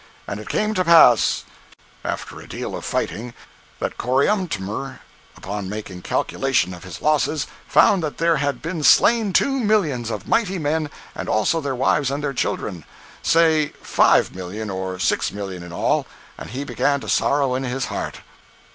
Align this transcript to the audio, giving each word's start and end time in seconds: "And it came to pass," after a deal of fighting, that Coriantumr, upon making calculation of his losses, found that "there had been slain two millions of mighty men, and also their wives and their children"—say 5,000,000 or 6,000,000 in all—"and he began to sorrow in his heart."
"And 0.27 0.39
it 0.39 0.49
came 0.49 0.73
to 0.73 0.83
pass," 0.83 1.43
after 2.03 2.39
a 2.39 2.47
deal 2.49 2.75
of 2.75 2.83
fighting, 2.83 3.35
that 3.79 3.99
Coriantumr, 3.99 4.99
upon 5.37 5.69
making 5.69 6.01
calculation 6.01 6.73
of 6.73 6.83
his 6.83 7.03
losses, 7.03 7.45
found 7.67 8.01
that 8.01 8.17
"there 8.17 8.37
had 8.37 8.63
been 8.63 8.81
slain 8.81 9.31
two 9.31 9.59
millions 9.59 10.09
of 10.09 10.27
mighty 10.27 10.57
men, 10.57 10.89
and 11.13 11.29
also 11.29 11.61
their 11.61 11.75
wives 11.75 12.09
and 12.09 12.23
their 12.23 12.33
children"—say 12.33 13.73
5,000,000 13.83 14.73
or 14.73 14.95
6,000,000 14.95 15.57
in 15.63 15.71
all—"and 15.71 16.49
he 16.49 16.63
began 16.63 16.99
to 17.01 17.07
sorrow 17.07 17.53
in 17.53 17.61
his 17.61 17.85
heart." 17.85 18.21